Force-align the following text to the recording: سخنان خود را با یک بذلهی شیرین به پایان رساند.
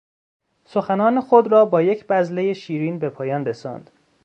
سخنان 0.65 1.21
خود 1.21 1.47
را 1.47 1.65
با 1.65 1.81
یک 1.81 2.07
بذلهی 2.07 2.55
شیرین 2.55 2.99
به 2.99 3.09
پایان 3.09 3.45
رساند. 3.45 3.89